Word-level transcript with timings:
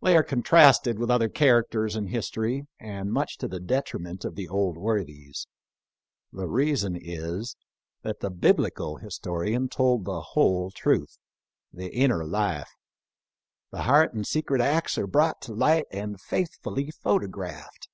They 0.00 0.16
are 0.16 0.22
contrasted 0.22 0.98
with 0.98 1.10
other 1.10 1.28
characters 1.28 1.96
in 1.96 2.06
history, 2.06 2.66
and 2.80 3.12
much 3.12 3.36
to 3.36 3.46
the 3.46 3.60
detriment 3.60 4.24
of 4.24 4.34
the 4.34 4.48
old 4.48 4.78
worthies. 4.78 5.46
The 6.32 6.48
reason 6.48 6.96
is, 6.98 7.56
that 8.00 8.20
the 8.20 8.30
Biblical 8.30 8.96
historian 8.96 9.68
told 9.68 10.06
the 10.06 10.22
whole 10.32 10.70
truth— 10.70 11.18
the 11.74 11.94
inner 11.94 12.24
life. 12.24 12.70
The 13.70 13.82
heart 13.82 14.14
and 14.14 14.26
secret 14.26 14.62
acts 14.62 14.96
are 14.96 15.06
brought 15.06 15.42
to 15.42 15.52
light 15.52 15.84
and 15.92 16.18
faithfully 16.18 16.90
photographed. 16.90 17.88